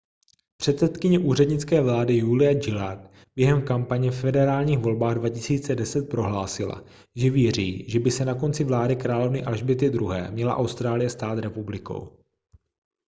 [0.57, 6.83] předsedkyně úřednické vlády julia gillard během kampaně ve federálních volbách 2010 prohlásila
[7.15, 12.17] že věří že by se na konci vlády královny alžběty ii měla austrálie stát republikou